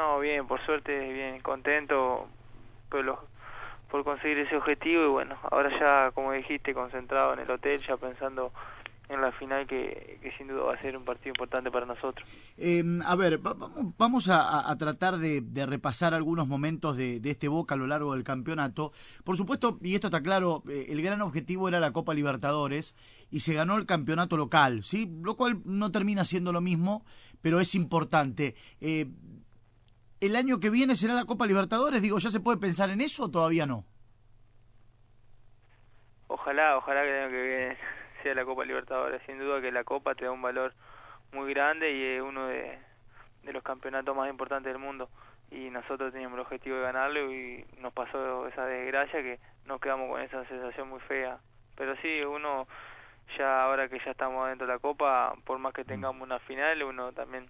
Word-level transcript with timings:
No, 0.00 0.18
bien, 0.18 0.46
por 0.46 0.64
suerte, 0.64 1.12
bien, 1.12 1.40
contento 1.40 2.26
por, 2.88 3.04
los, 3.04 3.18
por 3.90 4.02
conseguir 4.02 4.38
ese 4.38 4.56
objetivo 4.56 5.04
y 5.04 5.08
bueno, 5.08 5.36
ahora 5.50 5.68
ya, 5.78 6.10
como 6.12 6.32
dijiste, 6.32 6.72
concentrado 6.72 7.34
en 7.34 7.40
el 7.40 7.50
hotel, 7.50 7.82
ya 7.86 7.98
pensando 7.98 8.50
en 9.10 9.20
la 9.20 9.30
final 9.32 9.66
que, 9.66 10.18
que, 10.22 10.32
sin 10.38 10.48
duda 10.48 10.62
va 10.62 10.74
a 10.74 10.80
ser 10.80 10.96
un 10.96 11.04
partido 11.04 11.34
importante 11.34 11.70
para 11.70 11.84
nosotros. 11.84 12.26
Eh, 12.56 12.82
a 13.04 13.14
ver, 13.14 13.40
vamos 13.42 14.30
a, 14.30 14.74
tratar 14.78 15.18
de, 15.18 15.42
de, 15.42 15.66
repasar 15.66 16.14
algunos 16.14 16.48
momentos 16.48 16.96
de, 16.96 17.20
de, 17.20 17.30
este 17.32 17.48
Boca 17.48 17.74
a 17.74 17.78
lo 17.78 17.86
largo 17.86 18.14
del 18.14 18.24
campeonato. 18.24 18.92
Por 19.22 19.36
supuesto, 19.36 19.78
y 19.82 19.94
esto 19.94 20.06
está 20.06 20.22
claro, 20.22 20.62
eh, 20.66 20.86
el 20.88 21.02
gran 21.02 21.20
objetivo 21.20 21.68
era 21.68 21.78
la 21.78 21.92
Copa 21.92 22.14
Libertadores 22.14 22.94
y 23.30 23.40
se 23.40 23.52
ganó 23.52 23.76
el 23.76 23.84
campeonato 23.84 24.38
local, 24.38 24.82
¿sí? 24.82 25.12
Lo 25.22 25.36
cual 25.36 25.60
no 25.66 25.92
termina 25.92 26.24
siendo 26.24 26.54
lo 26.54 26.62
mismo, 26.62 27.04
pero 27.42 27.60
es 27.60 27.74
importante. 27.74 28.54
Eh, 28.80 29.10
¿El 30.20 30.36
año 30.36 30.60
que 30.60 30.68
viene 30.68 30.96
será 30.96 31.14
la 31.14 31.24
Copa 31.24 31.46
Libertadores? 31.46 32.02
Digo, 32.02 32.18
¿ya 32.18 32.28
se 32.28 32.40
puede 32.40 32.58
pensar 32.58 32.90
en 32.90 33.00
eso 33.00 33.24
o 33.24 33.30
todavía 33.30 33.64
no? 33.64 33.86
Ojalá, 36.28 36.76
ojalá 36.76 37.02
que 37.02 37.08
el 37.08 37.24
año 37.24 37.30
que 37.30 37.42
viene 37.42 37.78
sea 38.22 38.34
la 38.34 38.44
Copa 38.44 38.66
Libertadores. 38.66 39.22
Sin 39.24 39.38
duda 39.38 39.62
que 39.62 39.72
la 39.72 39.84
Copa 39.84 40.14
te 40.14 40.26
da 40.26 40.30
un 40.30 40.42
valor 40.42 40.74
muy 41.32 41.52
grande 41.54 41.92
y 41.92 42.02
es 42.02 42.22
uno 42.22 42.48
de, 42.48 42.78
de 43.44 43.52
los 43.52 43.62
campeonatos 43.62 44.14
más 44.14 44.28
importantes 44.28 44.70
del 44.70 44.80
mundo. 44.82 45.08
Y 45.50 45.70
nosotros 45.70 46.12
teníamos 46.12 46.36
el 46.36 46.42
objetivo 46.42 46.76
de 46.76 46.82
ganarlo 46.82 47.32
y 47.32 47.64
nos 47.78 47.92
pasó 47.94 48.46
esa 48.46 48.66
desgracia 48.66 49.22
que 49.22 49.40
nos 49.64 49.80
quedamos 49.80 50.10
con 50.10 50.20
esa 50.20 50.44
sensación 50.44 50.90
muy 50.90 51.00
fea. 51.00 51.38
Pero 51.76 51.96
sí, 52.02 52.20
uno 52.20 52.68
ya 53.38 53.64
ahora 53.64 53.88
que 53.88 53.98
ya 54.04 54.10
estamos 54.10 54.48
dentro 54.48 54.66
de 54.66 54.74
la 54.74 54.78
Copa, 54.78 55.34
por 55.44 55.58
más 55.58 55.72
que 55.72 55.84
tengamos 55.84 56.22
una 56.22 56.38
final, 56.40 56.82
uno 56.82 57.12
también 57.12 57.48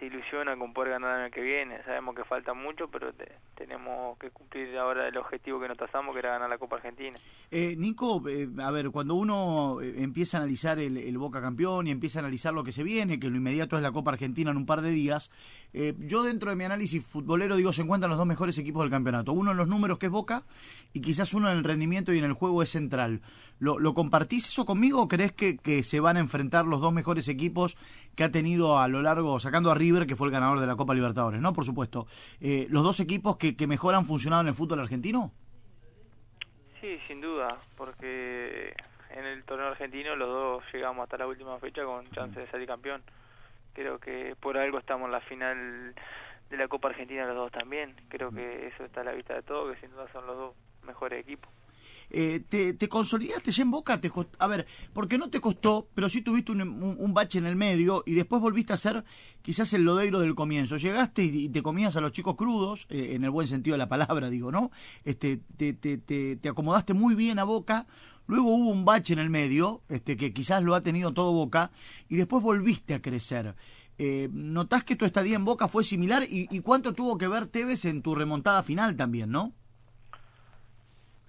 se 0.00 0.06
ilusiona 0.06 0.56
con 0.56 0.72
poder 0.72 0.92
ganar 0.92 1.16
el 1.16 1.24
año 1.24 1.30
que 1.30 1.42
viene. 1.42 1.82
Sabemos 1.84 2.16
que 2.16 2.24
falta 2.24 2.54
mucho, 2.54 2.88
pero 2.88 3.12
te, 3.12 3.30
tenemos 3.54 4.18
que 4.18 4.30
cumplir 4.30 4.76
ahora 4.78 5.06
el 5.06 5.16
objetivo 5.18 5.60
que 5.60 5.68
nos 5.68 5.76
trazamos, 5.76 6.14
que 6.14 6.20
era 6.20 6.30
ganar 6.30 6.48
la 6.48 6.56
Copa 6.56 6.76
Argentina. 6.76 7.18
Eh, 7.50 7.74
Nico, 7.76 8.26
eh, 8.26 8.48
a 8.58 8.70
ver, 8.70 8.90
cuando 8.90 9.14
uno 9.14 9.80
eh, 9.82 10.02
empieza 10.02 10.38
a 10.38 10.40
analizar 10.40 10.78
el, 10.78 11.18
Boca 11.20 11.42
campeón 11.42 11.86
y 11.86 11.90
empieza 11.90 12.18
a 12.18 12.22
analizar 12.22 12.54
lo 12.54 12.64
que 12.64 12.72
se 12.72 12.82
viene, 12.82 13.20
que 13.20 13.28
lo 13.28 13.36
inmediato 13.36 13.76
es 13.76 13.82
la 13.82 13.92
Copa 13.92 14.12
Argentina 14.12 14.50
en 14.50 14.56
un 14.56 14.64
par 14.64 14.80
de 14.80 14.90
días, 14.90 15.30
eh, 15.74 15.94
yo 15.98 16.22
dentro 16.22 16.48
de 16.48 16.56
mi 16.56 16.64
análisis 16.64 17.04
futbolero 17.04 17.56
digo, 17.56 17.72
se 17.72 17.82
encuentran 17.82 18.08
los 18.08 18.18
dos 18.18 18.26
mejores 18.26 18.56
equipos 18.56 18.82
del 18.82 18.90
campeonato. 18.90 19.32
Uno 19.32 19.50
en 19.50 19.58
los 19.58 19.68
números, 19.68 19.98
que 19.98 20.06
es 20.06 20.12
Boca, 20.12 20.44
y 20.92 21.00
quizás 21.00 21.34
uno 21.34 21.50
en 21.50 21.58
el 21.58 21.64
rendimiento 21.64 22.12
y 22.12 22.18
en 22.18 22.24
el 22.24 22.32
juego 22.32 22.62
es 22.62 22.70
central. 22.70 23.20
¿Lo, 23.60 23.92
compartís 23.92 24.48
eso 24.48 24.64
conmigo 24.64 25.02
o 25.02 25.08
crees 25.08 25.32
que, 25.32 25.82
se 25.82 26.00
van 26.00 26.16
a 26.16 26.20
enfrentar 26.20 26.64
los 26.64 26.80
dos 26.80 26.94
mejores 26.94 27.28
equipos 27.28 27.76
que 28.16 28.24
ha 28.24 28.30
tenido 28.30 28.78
a 28.78 28.88
lo 28.88 29.02
largo, 29.02 29.38
sacando 29.38 29.70
a 29.70 29.74
Que 30.06 30.16
fue 30.16 30.28
el 30.28 30.32
ganador 30.32 30.60
de 30.60 30.66
la 30.66 30.76
Copa 30.76 30.94
Libertadores, 30.94 31.40
¿no? 31.40 31.52
Por 31.52 31.64
supuesto. 31.64 32.06
Eh, 32.40 32.66
¿Los 32.70 32.82
dos 32.82 33.00
equipos 33.00 33.36
que, 33.36 33.56
que 33.56 33.66
mejor 33.66 33.94
han 33.94 34.06
funcionado 34.06 34.42
en 34.42 34.48
el 34.48 34.54
fútbol 34.54 34.80
argentino? 34.80 35.32
Sí, 36.80 36.98
sin 37.08 37.20
duda, 37.20 37.58
porque 37.76 38.74
en 39.10 39.26
el 39.26 39.44
torneo 39.44 39.68
argentino 39.68 40.16
los 40.16 40.28
dos 40.28 40.64
llegamos 40.72 41.02
hasta 41.02 41.18
la 41.18 41.26
última 41.26 41.58
fecha 41.58 41.84
con 41.84 42.04
chance 42.04 42.38
de 42.38 42.50
salir 42.50 42.66
campeón. 42.66 43.02
Creo 43.74 43.98
que 43.98 44.36
por 44.40 44.56
algo 44.56 44.78
estamos 44.78 45.06
en 45.06 45.12
la 45.12 45.20
final 45.20 45.94
de 46.48 46.56
la 46.56 46.68
Copa 46.68 46.88
Argentina 46.88 47.26
los 47.26 47.36
dos 47.36 47.52
también. 47.52 47.94
Creo 48.08 48.30
que 48.30 48.68
eso 48.68 48.84
está 48.84 49.02
a 49.02 49.04
la 49.04 49.12
vista 49.12 49.34
de 49.34 49.42
todo, 49.42 49.72
que 49.72 49.80
sin 49.80 49.90
duda 49.90 50.06
son 50.12 50.26
los 50.26 50.36
dos 50.36 50.54
mejores 50.84 51.20
equipos. 51.20 51.50
Eh, 52.10 52.40
te, 52.48 52.74
te, 52.74 52.88
consolidaste 52.88 53.52
ya 53.52 53.62
en 53.62 53.70
Boca? 53.70 54.00
Te 54.00 54.10
a 54.38 54.46
ver, 54.46 54.66
porque 54.92 55.16
no 55.16 55.30
te 55.30 55.40
costó, 55.40 55.88
pero 55.94 56.08
sí 56.08 56.22
tuviste 56.22 56.52
un, 56.52 56.60
un, 56.60 57.14
bache 57.14 57.38
en 57.38 57.46
el 57.46 57.56
medio 57.56 58.02
y 58.04 58.14
después 58.14 58.42
volviste 58.42 58.72
a 58.72 58.76
ser 58.76 59.04
quizás 59.42 59.72
el 59.74 59.84
lodeiro 59.84 60.18
del 60.20 60.34
comienzo. 60.34 60.76
Llegaste 60.76 61.24
y, 61.24 61.44
y 61.44 61.48
te 61.48 61.62
comías 61.62 61.96
a 61.96 62.00
los 62.00 62.12
chicos 62.12 62.34
crudos, 62.34 62.86
eh, 62.90 63.12
en 63.14 63.24
el 63.24 63.30
buen 63.30 63.46
sentido 63.46 63.74
de 63.74 63.78
la 63.78 63.88
palabra, 63.88 64.28
digo, 64.28 64.50
¿no? 64.50 64.70
Este, 65.04 65.40
te, 65.56 65.72
te, 65.72 65.98
te, 65.98 66.36
te 66.36 66.48
acomodaste 66.48 66.94
muy 66.94 67.14
bien 67.14 67.38
a 67.38 67.44
Boca, 67.44 67.86
luego 68.26 68.48
hubo 68.48 68.70
un 68.70 68.84
bache 68.84 69.12
en 69.12 69.20
el 69.20 69.30
medio, 69.30 69.82
este, 69.88 70.16
que 70.16 70.32
quizás 70.32 70.62
lo 70.62 70.74
ha 70.74 70.80
tenido 70.82 71.12
todo 71.12 71.32
Boca, 71.32 71.70
y 72.08 72.16
después 72.16 72.42
volviste 72.42 72.94
a 72.94 73.02
crecer. 73.02 73.54
Eh, 73.98 74.30
¿Notás 74.32 74.82
que 74.82 74.96
tu 74.96 75.04
estadía 75.04 75.36
en 75.36 75.44
Boca 75.44 75.68
fue 75.68 75.84
similar 75.84 76.22
y, 76.22 76.48
y 76.50 76.60
cuánto 76.60 76.94
tuvo 76.94 77.18
que 77.18 77.28
ver 77.28 77.48
Tevez 77.48 77.84
en 77.84 78.00
tu 78.00 78.14
remontada 78.14 78.62
final 78.62 78.96
también, 78.96 79.30
no? 79.30 79.52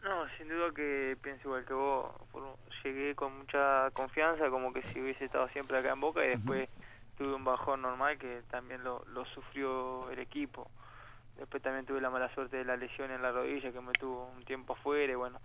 No, 0.04 0.28
sin 0.38 0.48
duda 0.50 0.72
que 0.74 1.16
pienso 1.22 1.48
igual 1.50 1.66
que 1.66 1.74
vos. 1.74 2.10
Llegué 2.84 3.14
con 3.16 3.38
mucha 3.38 3.92
confianza, 3.92 4.50
como 4.50 4.74
que 4.74 4.82
si 4.84 5.00
hubiese 5.00 5.26
estado 5.26 5.48
siempre 5.50 5.78
acá 5.78 5.92
en 5.94 6.00
Boca 6.00 6.26
y 6.26 6.30
después 6.30 6.68
uh 6.68 6.72
-huh. 6.82 7.18
tuve 7.18 7.36
un 7.36 7.44
bajón 7.44 7.84
normal 7.84 8.18
que 8.18 8.42
también 8.50 8.84
lo, 8.84 9.06
lo 9.14 9.26
sufrió 9.26 10.10
el 10.10 10.20
equipo. 10.20 10.70
Después 11.38 11.62
también 11.62 11.86
tuve 11.86 12.02
la 12.02 12.10
mala 12.10 12.34
suerte 12.34 12.58
de 12.58 12.66
la 12.66 12.78
lesión 12.78 13.12
en 13.12 13.22
la 13.22 13.32
rodilla 13.32 13.72
que 13.72 13.82
me 13.82 13.94
tuvo 13.94 14.26
un 14.36 14.44
tiempo 14.44 14.74
afuera 14.74 15.12
y 15.12 15.16
bueno, 15.16 15.40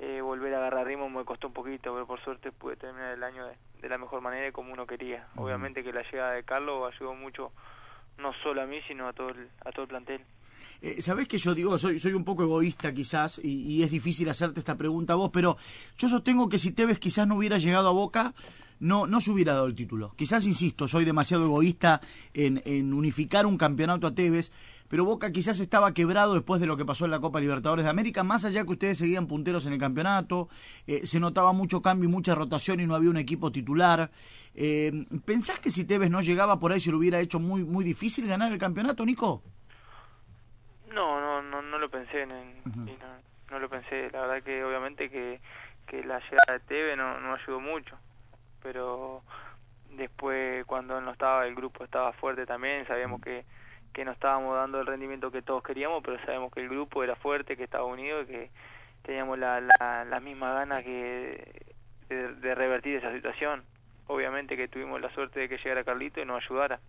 eh, 0.00 0.20
volver 0.20 0.54
a 0.54 0.58
agarrar 0.58 0.86
ritmo 0.86 1.08
me 1.08 1.24
costó 1.24 1.46
un 1.48 1.52
poquito, 1.54 1.92
pero 1.92 2.06
por 2.06 2.20
suerte 2.20 2.52
pude 2.52 2.76
terminar 2.76 3.14
el 3.14 3.22
año 3.22 3.46
de, 3.46 3.56
de 3.80 3.88
la 3.88 3.98
mejor 3.98 4.20
manera 4.20 4.48
y 4.48 4.52
como 4.52 4.72
uno 4.72 4.86
quería. 4.86 5.26
Uh 5.34 5.40
-huh. 5.40 5.44
Obviamente 5.44 5.84
que 5.84 5.92
la 5.92 6.02
llegada 6.02 6.32
de 6.32 6.42
Carlos 6.42 6.92
ayudó 6.92 7.14
mucho, 7.14 7.52
no 8.16 8.32
solo 8.42 8.62
a 8.62 8.66
mí, 8.66 8.80
sino 8.88 9.06
a 9.06 9.12
todo 9.12 9.30
el, 9.30 9.48
a 9.64 9.70
todo 9.70 9.82
el 9.82 9.88
plantel. 9.88 10.24
Eh, 10.80 11.02
Sabés 11.02 11.28
que 11.28 11.38
yo 11.38 11.54
digo, 11.54 11.78
soy, 11.78 11.98
soy 11.98 12.12
un 12.12 12.24
poco 12.24 12.42
egoísta 12.42 12.92
quizás, 12.92 13.40
y, 13.42 13.82
es 13.82 13.90
difícil 13.90 14.28
hacerte 14.28 14.60
esta 14.60 14.76
pregunta 14.76 15.14
a 15.14 15.16
vos, 15.16 15.30
pero 15.32 15.56
yo 15.96 16.08
sostengo 16.08 16.48
que 16.48 16.58
si 16.58 16.72
Tevez 16.72 16.98
quizás 16.98 17.26
no 17.26 17.36
hubiera 17.36 17.58
llegado 17.58 17.88
a 17.88 17.92
Boca, 17.92 18.34
no, 18.80 19.06
no 19.06 19.20
se 19.20 19.30
hubiera 19.30 19.54
dado 19.54 19.66
el 19.66 19.74
título. 19.74 20.14
Quizás, 20.16 20.46
insisto, 20.46 20.86
soy 20.86 21.04
demasiado 21.04 21.44
egoísta 21.44 22.00
en, 22.32 22.62
en 22.64 22.92
unificar 22.92 23.46
un 23.46 23.56
campeonato 23.56 24.06
a 24.06 24.14
Tevez, 24.14 24.52
pero 24.88 25.04
Boca 25.04 25.30
quizás 25.32 25.60
estaba 25.60 25.92
quebrado 25.92 26.34
después 26.34 26.60
de 26.60 26.66
lo 26.66 26.76
que 26.76 26.84
pasó 26.84 27.04
en 27.04 27.10
la 27.10 27.20
Copa 27.20 27.40
Libertadores 27.40 27.84
de 27.84 27.90
América, 27.90 28.24
más 28.24 28.44
allá 28.44 28.64
que 28.64 28.72
ustedes 28.72 28.98
seguían 28.98 29.26
punteros 29.26 29.66
en 29.66 29.74
el 29.74 29.78
campeonato, 29.78 30.48
eh, 30.86 31.06
se 31.06 31.20
notaba 31.20 31.52
mucho 31.52 31.82
cambio 31.82 32.08
y 32.08 32.12
mucha 32.12 32.34
rotación 32.34 32.80
y 32.80 32.86
no 32.86 32.94
había 32.94 33.10
un 33.10 33.18
equipo 33.18 33.52
titular. 33.52 34.10
Eh, 34.54 35.06
¿Pensás 35.24 35.60
que 35.60 35.70
si 35.70 35.84
Tevez 35.84 36.10
no 36.10 36.20
llegaba 36.20 36.58
por 36.58 36.72
ahí 36.72 36.80
se 36.80 36.90
lo 36.90 36.98
hubiera 36.98 37.20
hecho 37.20 37.38
muy, 37.38 37.64
muy 37.64 37.84
difícil 37.84 38.26
ganar 38.26 38.52
el 38.52 38.58
campeonato, 38.58 39.04
Nico? 39.04 39.42
Lo 41.88 41.92
pensé, 41.92 42.20
en, 42.20 42.30
uh 42.30 42.68
-huh. 42.68 42.98
no, 43.00 43.08
no, 43.50 43.58
lo 43.58 43.68
pensé. 43.70 44.10
La 44.10 44.20
verdad 44.20 44.42
que 44.42 44.62
obviamente 44.62 45.08
que, 45.08 45.40
que 45.86 46.04
la 46.04 46.20
llegada 46.20 46.52
de 46.52 46.60
Teve 46.60 46.96
no, 46.96 47.18
no 47.18 47.32
ayudó 47.32 47.60
mucho, 47.60 47.96
pero 48.62 49.22
después 49.92 50.66
cuando 50.66 51.00
no 51.00 51.12
estaba 51.12 51.46
el 51.46 51.54
grupo 51.54 51.84
estaba 51.84 52.12
fuerte 52.12 52.44
también, 52.44 52.86
sabíamos 52.86 53.22
que, 53.22 53.46
que 53.94 54.04
no 54.04 54.12
estábamos 54.12 54.54
dando 54.54 54.82
el 54.82 54.86
rendimiento 54.86 55.30
que 55.30 55.40
todos 55.40 55.62
queríamos, 55.62 56.02
pero 56.04 56.22
sabemos 56.26 56.52
que 56.52 56.60
el 56.60 56.68
grupo 56.68 57.02
era 57.02 57.16
fuerte, 57.16 57.56
que 57.56 57.64
estaba 57.64 57.84
unido 57.84 58.20
y 58.20 58.26
que 58.26 58.50
teníamos 59.00 59.38
la, 59.38 59.62
la, 59.62 60.04
la 60.04 60.20
misma 60.20 60.52
gana 60.52 60.82
que 60.82 61.64
de, 62.10 62.34
de 62.34 62.54
revertir 62.54 62.96
esa 62.96 63.14
situación. 63.14 63.64
Obviamente 64.08 64.58
que 64.58 64.68
tuvimos 64.68 65.00
la 65.00 65.08
suerte 65.14 65.40
de 65.40 65.48
que 65.48 65.56
llegara 65.56 65.84
Carlito 65.84 66.20
y 66.20 66.26
nos 66.26 66.44
ayudara 66.44 66.80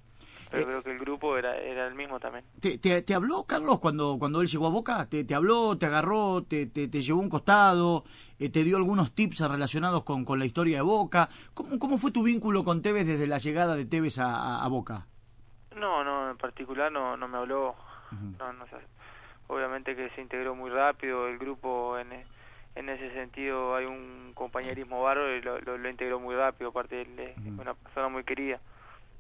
pero 0.49 0.63
eh, 0.63 0.65
creo 0.65 0.83
que 0.83 0.91
el 0.91 0.99
grupo 0.99 1.37
era, 1.37 1.57
era 1.57 1.87
el 1.87 1.95
mismo 1.95 2.19
también. 2.19 2.45
¿Te, 2.59 2.77
te, 2.77 3.01
te 3.01 3.13
habló, 3.13 3.43
Carlos, 3.45 3.79
cuando, 3.79 4.17
cuando 4.19 4.41
él 4.41 4.47
llegó 4.47 4.67
a 4.67 4.71
Boca? 4.71 5.07
¿Te, 5.07 5.23
te 5.23 5.35
habló, 5.35 5.77
te 5.77 5.85
agarró, 5.85 6.43
te, 6.43 6.65
te, 6.67 6.87
te 6.87 7.01
llevó 7.01 7.21
un 7.21 7.29
costado, 7.29 8.03
eh, 8.39 8.49
te 8.49 8.63
dio 8.63 8.77
algunos 8.77 9.13
tips 9.13 9.39
relacionados 9.41 10.03
con, 10.03 10.25
con 10.25 10.39
la 10.39 10.45
historia 10.45 10.77
de 10.77 10.83
Boca? 10.83 11.29
¿Cómo, 11.53 11.77
¿Cómo 11.79 11.97
fue 11.97 12.11
tu 12.11 12.23
vínculo 12.23 12.63
con 12.63 12.81
Tevez 12.81 13.05
desde 13.05 13.27
la 13.27 13.37
llegada 13.37 13.75
de 13.75 13.85
Tevez 13.85 14.17
a, 14.19 14.35
a, 14.35 14.65
a 14.65 14.67
Boca? 14.67 15.07
No, 15.75 16.03
no, 16.03 16.31
en 16.31 16.37
particular 16.37 16.91
no, 16.91 17.15
no 17.15 17.27
me 17.27 17.37
habló. 17.37 17.75
Uh 18.11 18.15
-huh. 18.15 18.37
no, 18.39 18.53
no, 18.53 18.65
obviamente 19.49 19.95
que 19.95 20.09
se 20.11 20.21
integró 20.21 20.55
muy 20.55 20.69
rápido 20.69 21.27
el 21.27 21.37
grupo 21.37 21.97
en, 21.97 22.07
en 22.75 22.89
ese 22.89 23.11
sentido 23.13 23.75
hay 23.75 23.85
un 23.85 24.31
compañerismo 24.33 25.01
bárbaro 25.01 25.35
y 25.35 25.41
lo, 25.41 25.59
lo, 25.59 25.77
lo 25.77 25.89
integró 25.89 26.19
muy 26.19 26.35
rápido, 26.35 26.69
aparte 26.69 27.01
es 27.01 27.37
una 27.57 27.73
persona 27.73 28.09
muy 28.09 28.23
querida 28.23 28.59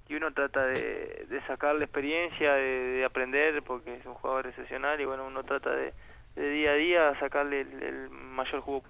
y 0.09 0.15
uno 0.15 0.33
trata 0.33 0.65
de, 0.65 1.27
de 1.29 1.41
sacar 1.45 1.75
la 1.75 1.85
experiencia, 1.85 2.55
de, 2.55 2.61
de, 2.97 3.05
aprender, 3.05 3.61
porque 3.63 3.95
es 3.95 4.05
un 4.05 4.15
jugador 4.15 4.47
excepcional 4.47 4.99
y 4.99 5.05
bueno, 5.05 5.27
uno 5.27 5.43
trata 5.43 5.69
de, 5.69 5.93
de 6.35 6.49
día 6.49 6.71
a 6.71 6.75
día 6.75 7.19
sacarle 7.19 7.61
el, 7.61 7.83
el 7.83 8.09
mayor 8.09 8.61
jugo 8.61 8.83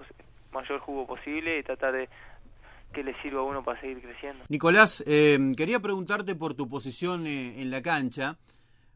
mayor 0.51 0.79
jugo 0.79 1.05
posible 1.05 1.59
y 1.59 1.63
tratar 1.63 1.93
de 1.93 2.09
que 2.93 3.03
le 3.03 3.19
sirva 3.21 3.41
a 3.41 3.43
uno 3.43 3.63
para 3.63 3.79
seguir 3.79 4.01
creciendo. 4.01 4.43
Nicolás, 4.49 5.03
eh, 5.05 5.37
quería 5.55 5.79
preguntarte 5.79 6.35
por 6.35 6.55
tu 6.55 6.67
posición 6.67 7.27
eh, 7.27 7.61
en 7.61 7.69
la 7.69 7.81
cancha, 7.81 8.37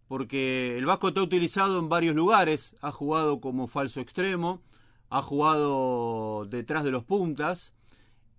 porque 0.07 0.77
el 0.77 0.85
Vasco 0.85 1.13
te 1.13 1.19
ha 1.19 1.23
utilizado 1.23 1.77
en 1.77 1.89
varios 1.89 2.15
lugares, 2.15 2.75
ha 2.81 2.91
jugado 2.91 3.39
como 3.39 3.67
falso 3.67 3.99
extremo, 3.99 4.61
ha 5.09 5.21
jugado 5.21 6.45
detrás 6.45 6.83
de 6.83 6.91
los 6.91 7.03
puntas, 7.03 7.73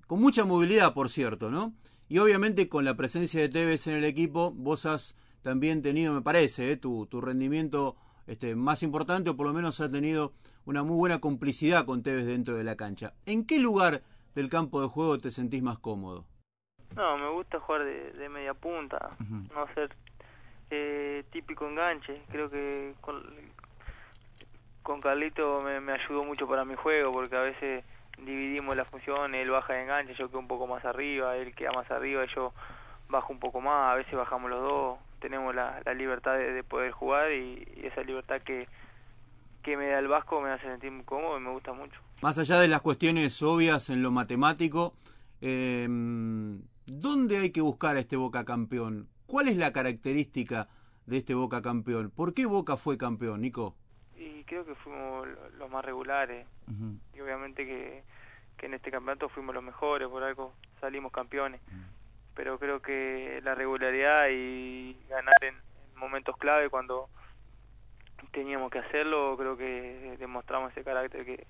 con 0.06 0.20
mucha 0.20 0.44
movilidad, 0.44 0.92
por 0.92 1.08
cierto, 1.08 1.50
¿no? 1.50 1.72
Y 2.14 2.20
obviamente 2.20 2.68
con 2.68 2.84
la 2.84 2.94
presencia 2.94 3.40
de 3.40 3.48
Tevez 3.48 3.88
en 3.88 3.96
el 3.96 4.04
equipo, 4.04 4.52
vos 4.52 4.86
has 4.86 5.16
también 5.42 5.82
tenido, 5.82 6.14
me 6.14 6.22
parece, 6.22 6.70
eh, 6.70 6.76
tu, 6.76 7.06
tu, 7.06 7.20
rendimiento 7.20 7.96
este, 8.28 8.54
más 8.54 8.84
importante, 8.84 9.30
o 9.30 9.36
por 9.36 9.48
lo 9.48 9.52
menos 9.52 9.80
has 9.80 9.90
tenido 9.90 10.32
una 10.64 10.84
muy 10.84 10.94
buena 10.94 11.20
complicidad 11.20 11.84
con 11.86 12.04
Tevez 12.04 12.26
dentro 12.26 12.56
de 12.56 12.62
la 12.62 12.76
cancha. 12.76 13.14
¿En 13.26 13.44
qué 13.44 13.58
lugar 13.58 14.02
del 14.36 14.48
campo 14.48 14.80
de 14.80 14.86
juego 14.86 15.18
te 15.18 15.32
sentís 15.32 15.60
más 15.64 15.80
cómodo? 15.80 16.24
No, 16.94 17.18
me 17.18 17.28
gusta 17.30 17.58
jugar 17.58 17.84
de, 17.84 18.12
de 18.12 18.28
media 18.28 18.54
punta, 18.54 19.16
uh 19.18 19.24
-huh. 19.24 19.52
no 19.52 19.74
ser 19.74 19.90
Eh, 20.70 21.24
típico 21.32 21.66
enganche, 21.68 22.22
creo 22.30 22.48
que 22.48 22.94
con, 23.00 23.24
con 24.84 25.00
Carlito 25.00 25.62
me, 25.62 25.80
me 25.80 25.92
ayudó 25.94 26.22
mucho 26.22 26.46
para 26.46 26.64
mi 26.64 26.76
juego 26.76 27.10
porque 27.10 27.36
a 27.36 27.40
veces 27.40 27.84
dividimos 28.18 28.76
la 28.76 28.84
función, 28.84 29.34
él 29.34 29.50
baja 29.50 29.72
de 29.72 29.82
enganche, 29.82 30.14
yo 30.14 30.28
quedo 30.28 30.38
un 30.38 30.48
poco 30.48 30.66
más 30.66 30.84
arriba, 30.84 31.36
él 31.36 31.54
queda 31.54 31.72
más 31.72 31.90
arriba, 31.90 32.24
yo 32.34 32.52
bajo 33.08 33.32
un 33.32 33.40
poco 33.40 33.60
más, 33.60 33.92
a 33.92 33.96
veces 33.96 34.14
bajamos 34.14 34.50
los 34.50 34.60
dos, 34.60 34.98
tenemos 35.20 35.54
la, 35.54 35.80
la 35.84 35.94
libertad 35.94 36.34
de, 36.34 36.52
de 36.52 36.64
poder 36.64 36.90
jugar 36.92 37.32
y, 37.32 37.66
y 37.76 37.86
esa 37.86 38.02
libertad 38.02 38.40
que, 38.42 38.68
que 39.62 39.76
me 39.76 39.88
da 39.88 39.98
el 39.98 40.08
Vasco 40.08 40.40
me 40.40 40.50
hace 40.50 40.64
sentir 40.64 40.90
muy 40.90 41.04
cómodo 41.04 41.38
y 41.38 41.40
me 41.40 41.50
gusta 41.50 41.72
mucho. 41.72 41.98
Más 42.22 42.38
allá 42.38 42.58
de 42.58 42.68
las 42.68 42.80
cuestiones 42.80 43.42
obvias 43.42 43.90
en 43.90 44.02
lo 44.02 44.10
matemático, 44.10 44.94
eh, 45.40 45.86
¿dónde 46.86 47.38
hay 47.38 47.50
que 47.50 47.60
buscar 47.60 47.96
a 47.96 48.00
este 48.00 48.16
Boca 48.16 48.44
campeón? 48.44 49.08
¿Cuál 49.26 49.48
es 49.48 49.56
la 49.56 49.72
característica 49.72 50.68
de 51.06 51.18
este 51.18 51.34
Boca 51.34 51.60
campeón? 51.60 52.10
¿Por 52.10 52.32
qué 52.32 52.46
Boca 52.46 52.76
fue 52.76 52.96
campeón, 52.96 53.40
Nico? 53.42 53.74
Y 54.16 54.44
creo 54.44 54.64
que 54.64 54.74
fuimos 54.74 55.26
los 55.58 55.70
más 55.70 55.84
regulares 55.84 56.46
y 57.13 57.13
que, 57.54 58.02
que 58.56 58.66
en 58.66 58.74
este 58.74 58.90
campeonato 58.90 59.28
fuimos 59.28 59.54
los 59.54 59.64
mejores, 59.64 60.08
por 60.08 60.22
algo 60.22 60.54
salimos 60.80 61.12
campeones. 61.12 61.60
Pero 62.34 62.58
creo 62.58 62.82
que 62.82 63.40
la 63.44 63.54
regularidad 63.54 64.26
y 64.30 64.96
ganar 65.08 65.34
en, 65.42 65.54
en 65.54 65.98
momentos 65.98 66.36
clave 66.36 66.68
cuando 66.68 67.08
teníamos 68.32 68.70
que 68.70 68.78
hacerlo, 68.80 69.36
creo 69.38 69.56
que 69.56 70.16
demostramos 70.18 70.72
ese 70.72 70.82
carácter 70.82 71.24
que 71.24 71.46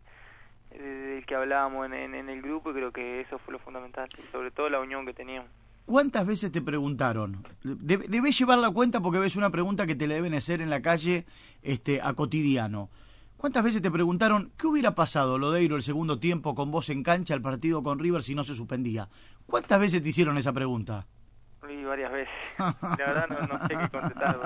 del 0.71 1.25
que 1.25 1.35
hablábamos 1.37 1.87
en, 1.87 1.95
en, 1.95 2.15
en 2.17 2.29
el 2.29 2.43
grupo 2.43 2.71
y 2.71 2.75
creo 2.75 2.91
que 2.93 3.21
eso 3.21 3.39
fue 3.39 3.53
lo 3.53 3.59
fundamental, 3.61 4.09
y 4.19 4.23
sobre 4.33 4.51
todo 4.51 4.69
la 4.69 4.81
unión 4.81 5.07
que 5.07 5.15
teníamos. 5.15 5.49
¿Cuántas 5.87 6.27
veces 6.27 6.51
te 6.51 6.61
preguntaron? 6.63 7.45
Debe- 7.63 8.09
Debes 8.09 8.37
llevar 8.39 8.59
la 8.59 8.71
cuenta 8.71 9.01
porque 9.01 9.19
ves 9.19 9.37
una 9.37 9.51
pregunta 9.51 9.87
que 9.87 9.95
te 9.95 10.07
le 10.09 10.15
deben 10.15 10.35
hacer 10.35 10.61
en 10.61 10.71
la 10.71 10.83
calle 10.83 11.27
este, 11.63 12.01
a 12.03 12.13
cotidiano. 12.15 12.89
¿Cuántas 13.45 13.63
veces 13.63 13.83
te 13.83 13.91
preguntaron 13.91 14.53
qué 14.57 14.67
hubiera 14.67 14.95
pasado, 14.95 15.37
Lodeiro, 15.37 15.77
el 15.77 15.83
segundo 15.83 16.19
tiempo 16.19 16.55
con 16.55 16.71
vos 16.71 16.89
en 16.89 17.03
cancha, 17.03 17.35
el 17.35 17.43
partido 17.43 17.83
con 17.83 17.99
River 17.99 18.23
si 18.23 18.35
no 18.35 18.43
se 18.43 18.55
suspendía? 18.55 19.07
¿Cuántas 19.45 19.79
veces 19.79 20.03
te 20.03 20.09
hicieron 20.09 20.39
esa 20.39 20.55
pregunta? 20.55 21.05
Y 21.69 21.85
varias 21.85 22.11
veces. 22.11 22.33
La 22.59 22.97
verdad 22.97 23.29
no, 23.29 23.41
no 23.47 23.69
sé 23.69 23.77
qué 23.77 23.89
contestar. 23.91 24.39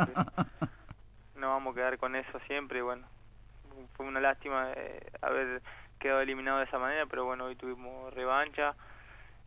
no 1.36 1.48
vamos 1.48 1.70
a 1.70 1.74
quedar 1.76 1.98
con 1.98 2.16
eso 2.16 2.40
siempre. 2.48 2.82
Bueno, 2.82 3.06
fue 3.96 4.04
una 4.04 4.18
lástima 4.18 4.72
eh, 4.74 5.00
haber 5.22 5.62
quedado 6.00 6.20
eliminado 6.20 6.58
de 6.58 6.64
esa 6.64 6.80
manera, 6.80 7.06
pero 7.06 7.24
bueno, 7.24 7.44
hoy 7.44 7.54
tuvimos 7.54 8.12
revancha. 8.14 8.74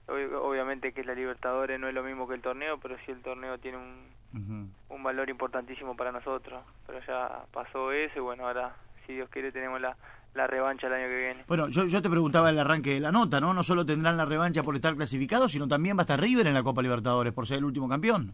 Ob- 0.08 0.34
obviamente 0.42 0.94
que 0.94 1.04
la 1.04 1.14
Libertadores 1.14 1.78
no 1.78 1.90
es 1.90 1.94
lo 1.94 2.04
mismo 2.04 2.26
que 2.26 2.36
el 2.36 2.42
torneo, 2.42 2.80
pero 2.80 2.96
sí 3.06 3.12
el 3.12 3.22
torneo 3.22 3.58
tiene 3.58 3.80
un, 3.80 4.72
un 4.88 5.04
valor 5.04 5.30
importantísimo 5.30 5.98
para 5.98 6.14
nosotros. 6.14 6.64
Pero 6.88 7.02
ya 7.06 7.44
pasó 7.52 7.92
eso 7.92 8.18
y 8.18 8.22
bueno, 8.22 8.48
ahora, 8.48 8.74
si 9.06 9.14
Dios 9.14 9.30
quiere, 9.30 9.52
tenemos 9.52 9.80
la, 9.82 9.96
la 10.34 10.48
revancha 10.48 10.88
el 10.88 10.94
año 10.94 11.08
que 11.08 11.18
viene. 11.18 11.44
Bueno, 11.48 11.68
yo, 11.70 11.86
yo 11.86 12.02
te 12.02 12.10
preguntaba 12.10 12.50
el 12.50 12.60
arranque 12.60 12.92
de 12.92 13.00
la 13.00 13.12
nota, 13.12 13.40
¿no? 13.40 13.54
No 13.54 13.64
solo 13.64 13.86
tendrán 13.86 14.18
la 14.18 14.26
revancha 14.26 14.64
por 14.64 14.76
estar 14.76 14.96
clasificados, 14.96 15.52
sino 15.52 15.68
también 15.68 15.98
va 15.98 16.02
a 16.02 16.04
estar 16.04 16.20
River 16.20 16.48
en 16.48 16.54
la 16.54 16.64
Copa 16.64 16.82
Libertadores 16.82 17.34
por 17.34 17.48
ser 17.48 17.58
el 17.60 17.66
último 17.66 17.90
campeón. 17.90 18.34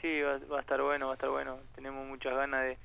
Sí, 0.00 0.20
va, 0.22 0.38
va 0.50 0.58
a 0.58 0.60
estar 0.60 0.80
bueno, 0.80 1.06
va 1.06 1.12
a 1.12 1.14
estar 1.14 1.30
bueno. 1.30 1.58
Tenemos 1.74 2.06
muchas 2.06 2.34
ganas 2.34 2.62
de, 2.62 2.78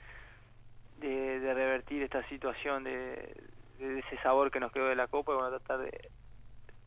de, 1.00 1.40
de 1.40 1.54
revertir 1.54 2.04
esta 2.04 2.28
situación, 2.28 2.84
de, 2.84 3.36
de 3.80 4.00
ese 4.00 4.18
sabor 4.22 4.52
que 4.52 4.60
nos 4.60 4.72
quedó 4.72 4.88
de 4.88 4.96
la 4.96 5.08
Copa 5.08 5.32
y 5.32 5.36
bueno, 5.36 5.50
tratar 5.50 5.80
de, 5.80 6.10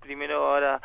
primero 0.01 0.47
ahora, 0.47 0.81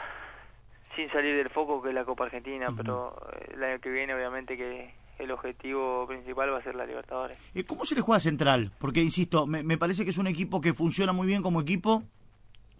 sin 0.95 1.12
salir 1.12 1.36
del 1.36 1.50
foco 1.50 1.81
que 1.81 1.89
es 1.89 1.95
la 1.95 2.06
Copa 2.06 2.25
Argentina, 2.25 2.69
pero 2.75 3.16
eh, 3.33 3.51
el 3.56 3.63
año 3.63 3.80
que 3.80 3.89
viene 3.89 4.13
obviamente 4.16 4.56
que 4.56 4.94
el 5.19 5.31
objetivo 5.31 6.06
principal 6.07 6.51
va 6.51 6.57
a 6.60 6.63
ser 6.63 6.75
la 6.75 6.86
Libertadores. 6.86 7.38
¿Cómo 7.68 7.86
se 7.86 7.95
le 7.95 8.01
juega 8.01 8.18
a 8.18 8.21
Central? 8.21 8.71
Porque, 8.80 9.01
insisto, 9.01 9.45
me, 9.48 9.63
me 9.63 9.77
parece 9.77 10.04
que 10.04 10.12
es 10.12 10.18
un 10.18 10.27
equipo 10.27 10.62
que 10.62 10.74
funciona 10.74 11.13
muy 11.13 11.27
bien 11.27 11.42
como 11.42 11.62
equipo 11.62 12.04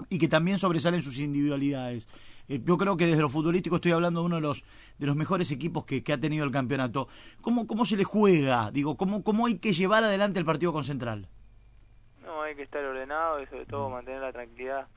y 0.10 0.18
que 0.18 0.28
también 0.28 0.58
sobresalen 0.58 1.02
sus 1.02 1.20
individualidades. 1.20 2.08
Eh, 2.50 2.60
yo 2.64 2.78
creo 2.78 2.98
que 2.98 3.06
desde 3.06 3.22
lo 3.22 3.30
futbolístico 3.30 3.78
estoy 3.78 3.92
hablando 3.92 4.20
de 4.22 4.26
uno 4.26 4.36
de 4.36 4.42
los 4.42 4.66
de 4.98 5.06
los 5.06 5.16
mejores 5.16 5.52
equipos 5.52 5.86
que, 5.86 6.04
que 6.04 6.14
ha 6.14 6.20
tenido 6.20 6.44
el 6.46 6.52
campeonato. 6.52 7.08
¿Cómo, 7.42 7.68
¿Cómo 7.68 7.86
se 7.86 7.96
le 7.96 8.04
juega? 8.04 8.72
Digo, 8.72 8.98
¿cómo, 8.98 9.24
¿cómo 9.24 9.46
hay 9.46 9.60
que 9.60 9.74
llevar 9.74 10.04
adelante 10.04 10.40
el 10.40 10.46
partido 10.46 10.74
con 10.74 10.84
Central? 10.84 11.30
No, 12.22 12.42
hay 12.42 12.56
que 12.56 12.64
estar 12.64 12.84
ordenado 12.84 13.42
y 13.42 13.46
sobre 13.48 13.66
todo 13.66 13.90
mantener 13.90 14.22
la 14.22 14.34
tranquilidad. 14.34 14.88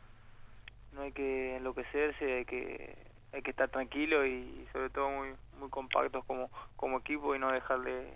No 0.93 1.03
hay 1.03 1.13
que 1.13 1.57
enloquecerse, 1.57 2.39
hay 2.39 2.45
que 2.45 3.06
hay 3.37 3.43
que 3.43 3.51
estar 3.51 3.69
tranquilo 3.69 4.25
y 4.25 4.67
sobre 4.73 4.89
todo 4.89 5.11
muy 5.11 5.37
muy 5.59 5.69
compactos 5.69 6.25
como 6.25 6.51
como 6.75 6.99
equipo 6.99 7.35
y 7.35 7.39
no 7.39 7.53
dejarle 7.53 8.15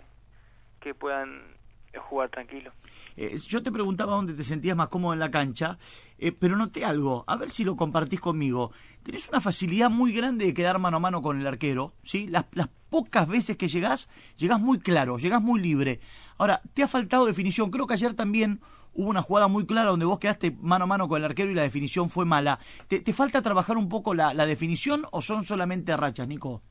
que 0.79 0.95
puedan 0.95 1.55
jugar 1.99 2.29
tranquilo. 2.29 2.71
Eh, 3.17 3.37
yo 3.47 3.61
te 3.61 3.71
preguntaba 3.71 4.13
dónde 4.13 4.33
te 4.33 4.43
sentías 4.43 4.75
más 4.77 4.87
cómodo 4.87 5.13
en 5.13 5.19
la 5.19 5.31
cancha, 5.31 5.77
eh, 6.17 6.31
pero 6.31 6.55
noté 6.55 6.85
algo, 6.85 7.23
a 7.27 7.35
ver 7.35 7.49
si 7.49 7.63
lo 7.63 7.75
compartís 7.75 8.19
conmigo. 8.19 8.71
Tenés 9.03 9.27
una 9.29 9.41
facilidad 9.41 9.89
muy 9.89 10.13
grande 10.13 10.45
de 10.45 10.53
quedar 10.53 10.79
mano 10.79 10.97
a 10.97 10.99
mano 10.99 11.21
con 11.21 11.39
el 11.39 11.47
arquero, 11.47 11.93
¿sí? 12.03 12.27
Las, 12.27 12.45
las 12.51 12.69
pocas 12.89 13.27
veces 13.27 13.57
que 13.57 13.67
llegás, 13.67 14.09
llegás 14.37 14.59
muy 14.59 14.79
claro, 14.79 15.17
llegás 15.17 15.41
muy 15.41 15.59
libre. 15.59 15.99
Ahora, 16.37 16.61
te 16.73 16.83
ha 16.83 16.87
faltado 16.87 17.25
definición. 17.25 17.71
Creo 17.71 17.87
que 17.87 17.95
ayer 17.95 18.13
también 18.13 18.61
hubo 18.93 19.09
una 19.09 19.21
jugada 19.21 19.47
muy 19.47 19.65
clara 19.65 19.89
donde 19.89 20.05
vos 20.05 20.19
quedaste 20.19 20.51
mano 20.61 20.83
a 20.83 20.87
mano 20.87 21.07
con 21.07 21.17
el 21.17 21.25
arquero 21.25 21.51
y 21.51 21.55
la 21.55 21.61
definición 21.63 22.09
fue 22.09 22.25
mala. 22.25 22.59
¿Te, 22.87 22.99
te 22.99 23.13
falta 23.13 23.41
trabajar 23.41 23.77
un 23.77 23.89
poco 23.89 24.13
la, 24.13 24.33
la 24.33 24.45
definición 24.45 25.05
o 25.11 25.21
son 25.21 25.43
solamente 25.43 25.95
rachas, 25.95 26.27
Nico? 26.27 26.61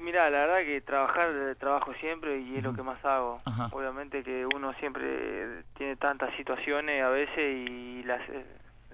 Mira, 0.00 0.30
la 0.30 0.46
verdad 0.46 0.64
que 0.64 0.80
trabajar 0.80 1.30
eh, 1.34 1.54
trabajo 1.56 1.92
siempre 2.00 2.38
y 2.40 2.56
es 2.56 2.64
lo 2.64 2.74
que 2.74 2.82
más 2.82 3.04
hago. 3.04 3.38
Ajá. 3.44 3.68
Obviamente 3.70 4.24
que 4.24 4.46
uno 4.46 4.72
siempre 4.74 5.62
tiene 5.76 5.96
tantas 5.96 6.34
situaciones 6.36 7.04
a 7.04 7.10
veces 7.10 7.38
y 7.38 8.02
las 8.04 8.26
eh, 8.30 8.44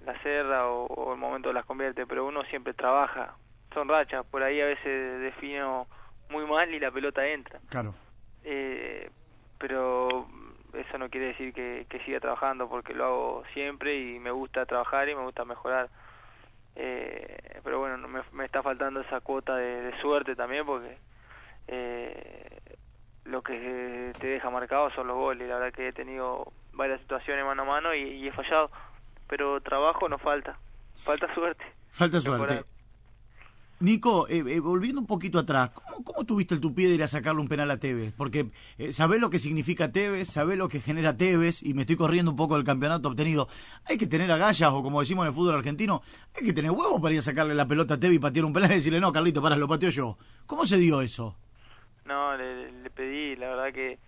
las 0.05 0.21
cerra 0.23 0.69
o, 0.69 0.87
o 0.87 1.13
el 1.13 1.19
momento 1.19 1.53
las 1.53 1.65
convierte, 1.65 2.07
pero 2.07 2.27
uno 2.27 2.43
siempre 2.45 2.75
trabaja. 2.75 3.35
Son 3.73 3.89
rachas, 3.89 4.25
por 4.27 4.43
ahí 4.43 4.61
a 4.61 4.67
veces 4.67 5.21
defino 5.21 5.87
muy 6.31 6.45
mal 6.47 6.73
y 6.75 6.81
la 6.81 6.91
pelota 6.91 7.27
entra. 7.27 7.61
Claro. 7.69 7.95
Eh, 8.45 9.11
pero 9.59 10.27
eso 10.73 10.99
no 10.99 11.09
quiere 11.09 11.29
decir 11.29 11.53
que, 11.53 11.87
que 11.89 12.01
siga 12.01 12.21
trabajando 12.21 12.69
porque 12.69 12.95
lo 12.95 13.05
hago 13.05 13.43
siempre 13.55 13.97
y 13.97 14.19
me 14.19 14.31
gusta 14.31 14.67
trabajar 14.67 15.09
y 15.09 15.15
me 15.15 15.23
gusta 15.23 15.45
mejorar. 15.45 15.89
Eh, 16.77 17.61
pero 17.65 17.79
bueno, 17.79 17.97
no 17.97 18.07
me, 18.07 18.21
me 18.33 18.45
está 18.45 18.63
faltando 18.63 19.01
esa 19.01 19.21
cuota 19.21 19.57
de, 19.57 19.81
de 19.81 20.01
suerte 20.01 20.37
también 20.37 20.67
porque 20.67 20.99
eh, 21.69 22.61
lo 23.25 23.43
que 23.43 24.13
te 24.21 24.27
deja 24.27 24.51
marcado 24.51 24.91
son 24.91 25.07
los 25.09 25.17
goles. 25.17 25.49
La 25.49 25.59
verdad 25.59 25.75
que 25.75 25.89
he 25.89 25.93
tenido 25.93 26.53
varias 26.73 27.01
situaciones 27.01 27.45
mano 27.45 27.63
a 27.63 27.65
mano 27.65 27.95
y, 27.95 28.03
y 28.03 28.29
he 28.29 28.33
fallado, 28.33 28.71
pero 29.27 29.61
trabajo 29.63 30.09
no 30.09 30.19
falta, 30.19 30.59
falta 31.03 31.33
suerte. 31.35 31.65
Falta 31.91 32.21
suerte. 32.21 32.65
Nico, 33.79 34.27
eh, 34.29 34.43
eh, 34.47 34.61
volviendo 34.61 35.03
un 35.03 35.07
poquito 35.07 35.39
atrás, 35.39 35.69
¿cómo, 35.71 36.03
¿cómo 36.03 36.25
tuviste 36.25 36.55
el 36.55 36.61
tupí 36.61 36.85
de 36.85 36.95
ir 36.95 37.03
a 37.03 37.09
sacarle 37.09 37.43
un 37.43 37.49
penal 37.49 37.71
a 37.71 37.79
Tevez? 37.79 38.15
Porque 38.17 38.47
eh, 38.79 38.91
sabés 38.93 39.21
lo 39.21 39.29
que 39.29 39.39
significa 39.39 39.93
Tevez, 39.93 40.29
sabés 40.29 40.57
lo 40.57 40.69
que 40.69 40.81
genera 40.81 41.15
Tevez, 41.15 41.63
y 41.63 41.75
me 41.75 41.83
estoy 41.83 41.97
corriendo 41.97 42.31
un 42.31 42.39
poco 42.39 42.55
del 42.55 42.65
campeonato 42.65 43.09
obtenido. 43.09 43.49
Hay 43.85 43.99
que 43.99 44.07
tener 44.07 44.33
agallas, 44.33 44.71
o 44.73 44.83
como 44.83 45.01
decimos 45.01 45.25
en 45.25 45.29
el 45.29 45.35
fútbol 45.35 45.57
argentino, 45.57 46.01
hay 46.35 46.47
que 46.47 46.55
tener 46.55 46.71
huevos 46.71 47.03
para 47.03 47.13
ir 47.13 47.19
a 47.19 47.23
sacarle 47.23 47.55
la 47.55 47.69
pelota 47.69 47.95
a 47.95 48.01
Tevez 48.01 48.17
y 48.17 48.19
patear 48.19 48.47
un 48.47 48.55
penal 48.55 48.71
y 48.71 48.77
decirle, 48.77 48.99
no, 48.99 49.13
Carlito, 49.13 49.43
para, 49.43 49.57
lo 49.57 49.69
pateo 49.69 49.91
yo. 49.91 50.17
¿Cómo 50.47 50.65
se 50.65 50.79
dio 50.79 51.03
eso? 51.03 51.37
No, 52.07 52.35
le, 52.35 52.73
le 52.73 52.89
pedí, 52.89 53.37
la 53.37 53.49
verdad 53.49 53.75
que 53.75 53.99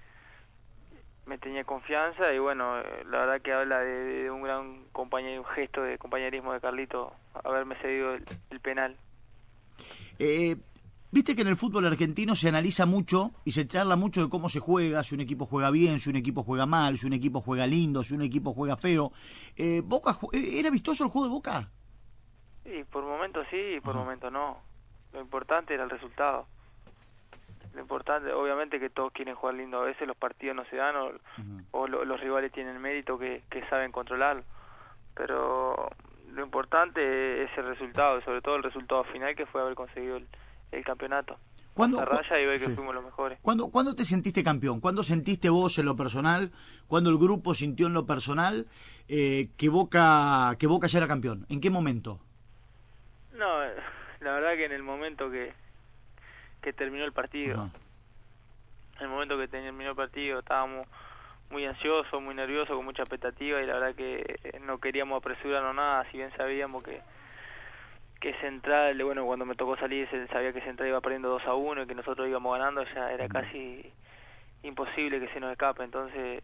me 1.27 1.37
tenía 1.37 1.65
confianza 1.65 2.33
y 2.33 2.39
bueno, 2.39 2.77
la 3.11 3.19
verdad 3.19 3.43
que 3.43 3.53
habla 3.53 3.81
de, 3.81 4.31
un 4.31 4.41
gran 4.41 4.85
compañero, 4.93 5.43
un 5.43 5.47
gesto 5.49 5.83
de 5.83 5.99
compañerismo 5.99 6.55
de 6.55 6.61
Carlito 6.61 7.13
haberme 7.45 7.75
cedido 7.83 8.15
el 8.15 8.61
penal. 8.61 8.97
Eh, 10.19 10.57
Viste 11.11 11.35
que 11.35 11.41
en 11.41 11.49
el 11.49 11.57
fútbol 11.57 11.87
argentino 11.87 12.35
se 12.37 12.51
analiza 12.51 12.85
mucho 12.85 13.31
y 13.43 13.53
se 13.53 13.67
charla 13.67 13.97
mucho 13.97 14.23
de 14.23 14.29
cómo 14.29 14.51
se 14.51 14.61
juega, 14.61 15.03
si 15.03 15.15
un 15.15 15.23
equipo 15.23 15.47
juega 15.47 15.71
bien, 15.71 16.01
si 16.01 16.11
un 16.11 16.17
equipo 16.17 16.43
juega 16.43 16.67
mal, 16.67 16.99
si 16.99 17.07
un 17.07 17.15
equipo 17.15 17.41
juega 17.41 17.67
lindo, 17.67 18.03
si 18.05 18.13
un 18.13 18.21
equipo 18.21 18.53
juega 18.53 18.77
feo. 18.77 19.11
Eh, 19.57 19.81
Boca 19.83 20.19
eh, 20.35 20.59
¿Era 20.61 20.69
vistoso 20.69 21.05
el 21.05 21.11
juego 21.11 21.27
de 21.29 21.33
Boca? 21.33 21.71
Y 22.67 22.85
por 22.85 23.05
momentos 23.05 23.47
sí 23.51 23.57
y 23.79 23.81
por 23.81 23.93
Ajá. 23.97 24.01
momentos 24.05 24.31
no. 24.31 24.59
Lo 25.15 25.23
importante 25.23 25.73
era 25.73 25.85
el 25.85 25.89
resultado. 25.91 26.45
Lo 27.73 27.81
importante, 27.81 28.31
obviamente 28.35 28.79
que 28.79 28.91
todos 28.91 29.11
quieren 29.13 29.35
jugar 29.35 29.55
lindo, 29.55 29.81
a 29.81 29.85
veces 29.85 30.07
los 30.07 30.17
partidos 30.19 30.57
no 30.57 30.67
se 30.67 30.77
dan 30.77 30.95
o, 30.95 31.11
o 31.71 31.89
lo- 31.89 32.05
los 32.05 32.21
rivales 32.21 32.53
tienen 32.53 32.79
mérito 32.83 33.19
que, 33.19 33.45
que 33.51 33.67
saben 33.71 33.93
controlarlo. 33.93 34.45
Pero 35.15 35.89
lo 36.33 36.45
importante 36.45 37.45
es 37.45 37.51
el 37.57 37.67
resultado, 37.67 38.21
sobre 38.23 38.41
todo 38.43 38.57
el 38.57 38.63
resultado 38.63 39.05
final 39.05 39.35
que 39.35 39.47
fue 39.47 39.61
haber 39.61 39.75
conseguido 39.75 40.17
el, 40.17 40.27
el 40.73 40.85
campeonato. 40.85 41.39
¿Cuándo, 41.75 41.99
La 41.99 42.07
raya 42.07 42.41
y 42.41 42.47
ver 42.47 42.59
que 42.59 42.67
sí. 42.67 42.75
fuimos 42.75 42.93
los 42.93 43.05
mejores. 43.05 43.39
¿Cuándo, 43.41 43.69
cuándo 43.71 43.95
te 43.95 44.05
sentiste 44.05 44.43
campeón? 44.43 44.81
¿Cuándo 44.81 45.05
sentiste 45.05 45.49
vos 45.49 45.79
en 45.79 45.85
lo 45.85 45.95
personal? 45.95 46.51
¿Cuándo 46.89 47.09
el 47.11 47.19
grupo 47.19 47.55
sintió 47.55 47.87
en 47.87 47.95
lo 47.95 48.05
personal 48.05 48.67
eh, 49.07 49.51
que 49.57 49.69
Boca 49.69 50.57
que 50.59 50.67
Boca 50.67 50.89
ya 50.89 50.99
era 50.99 51.07
campeón? 51.07 51.47
¿En 51.49 51.61
qué 51.61 51.71
momento? 51.71 52.19
No, 53.33 53.63
eh, 53.65 53.75
la 54.21 54.33
verdad 54.33 54.55
que 54.57 54.65
en 54.65 54.73
el 54.73 54.83
momento 54.83 55.31
que 55.31 55.53
que 56.61 56.73
terminó 56.73 57.05
el 57.05 57.13
partido. 57.13 57.71
En 58.97 59.05
el 59.05 59.09
momento 59.09 59.39
que 59.39 59.47
terminó 59.47 59.91
el 59.91 59.97
partido 59.97 60.41
estábamos 60.41 60.89
muy 61.51 61.65
ansiosos, 61.65 62.23
muy 62.23 62.35
nerviosos, 62.35 62.77
con 62.77 62.85
mucha 62.85 63.03
expectativa 63.03 63.61
y 63.63 63.67
la 63.67 63.75
verdad 63.75 63.95
que 63.95 64.39
no 64.61 64.79
queríamos 64.79 65.19
apresurarnos 65.19 65.75
nada, 65.75 66.07
si 66.11 66.19
bien 66.19 66.31
sabíamos 66.37 66.83
que 66.83 67.01
que 68.21 68.35
Central, 68.41 69.03
bueno, 69.05 69.25
cuando 69.27 69.47
me 69.47 69.55
tocó 69.55 69.77
salir 69.77 70.09
se 70.11 70.27
sabía 70.29 70.53
que 70.53 70.61
Central 70.61 70.89
iba 70.89 71.01
perdiendo 71.01 71.29
2 71.29 71.43
a 71.47 71.55
1 71.55 71.83
y 71.83 71.87
que 71.87 71.95
nosotros 71.95 72.29
íbamos 72.29 72.59
ganando, 72.59 72.85
ya 72.95 73.13
era 73.13 73.29
casi 73.29 73.93
imposible 74.63 75.21
que 75.21 75.29
se 75.29 75.41
nos 75.41 75.53
escape, 75.53 75.85
entonces, 75.85 76.43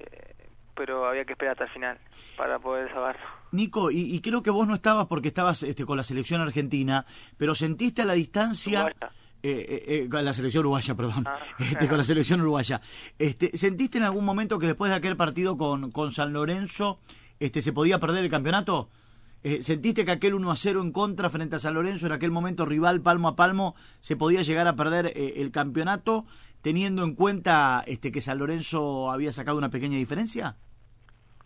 pero 0.76 1.06
había 1.06 1.24
que 1.24 1.32
esperar 1.32 1.52
hasta 1.52 1.64
el 1.64 1.70
final 1.70 1.98
para 2.36 2.58
poder 2.58 2.88
salvarlo. 2.90 3.24
Nico, 3.50 3.90
y, 3.90 4.14
y 4.14 4.20
creo 4.20 4.42
que 4.42 4.50
vos 4.50 4.68
no 4.68 4.74
estabas 4.74 5.06
porque 5.06 5.28
estabas 5.28 5.62
este, 5.64 5.84
con 5.84 5.96
la 5.96 6.04
selección 6.04 6.40
argentina, 6.40 7.06
pero 7.36 7.54
sentiste 7.54 8.02
a 8.02 8.04
la 8.04 8.14
distancia... 8.14 8.94
Eh, 9.46 9.66
eh, 9.68 9.84
eh, 10.04 10.08
con 10.08 10.24
la 10.24 10.32
selección 10.32 10.62
uruguaya, 10.62 10.94
perdón, 10.94 11.24
Ah. 11.26 11.36
este, 11.58 11.86
con 11.86 11.98
la 11.98 12.04
selección 12.04 12.40
uruguaya. 12.40 12.80
Este, 13.18 13.54
¿Sentiste 13.58 13.98
en 13.98 14.04
algún 14.04 14.24
momento 14.24 14.58
que 14.58 14.66
después 14.66 14.90
de 14.90 14.96
aquel 14.96 15.18
partido 15.18 15.58
con, 15.58 15.90
con 15.90 16.12
San 16.12 16.32
Lorenzo 16.32 16.98
este, 17.38 17.60
se 17.60 17.74
podía 17.74 18.00
perder 18.00 18.24
el 18.24 18.30
campeonato? 18.30 18.88
Eh, 19.42 19.62
¿Sentiste 19.62 20.06
que 20.06 20.12
aquel 20.12 20.32
1 20.32 20.50
a 20.50 20.56
0 20.56 20.80
en 20.80 20.92
contra 20.92 21.28
frente 21.28 21.56
a 21.56 21.58
San 21.58 21.74
Lorenzo, 21.74 22.06
en 22.06 22.12
aquel 22.12 22.30
momento 22.30 22.64
rival 22.64 23.02
palmo 23.02 23.28
a 23.28 23.36
palmo, 23.36 23.74
se 24.00 24.16
podía 24.16 24.40
llegar 24.40 24.66
a 24.66 24.76
perder 24.76 25.08
eh, 25.08 25.34
el 25.36 25.50
campeonato, 25.50 26.24
teniendo 26.62 27.04
en 27.04 27.14
cuenta 27.14 27.84
este, 27.86 28.10
que 28.10 28.22
San 28.22 28.38
Lorenzo 28.38 29.12
había 29.12 29.30
sacado 29.30 29.58
una 29.58 29.68
pequeña 29.68 29.98
diferencia? 29.98 30.56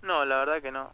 No, 0.02 0.24
la 0.24 0.38
verdad 0.38 0.62
que 0.62 0.70
no. 0.70 0.92